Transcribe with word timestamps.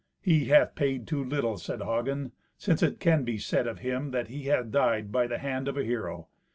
"He 0.19 0.45
hath 0.45 0.73
paid 0.73 1.05
too 1.05 1.23
little," 1.23 1.59
said 1.59 1.83
Hagen, 1.83 2.31
"since 2.57 2.81
it 2.81 2.99
can 2.99 3.23
be 3.23 3.37
said 3.37 3.67
of 3.67 3.77
him 3.81 4.09
that 4.09 4.29
he 4.29 4.45
hath 4.45 4.71
died 4.71 5.11
by 5.11 5.27
the 5.27 5.37
hand 5.37 5.67
of 5.67 5.77
a 5.77 5.83
hero. 5.83 6.27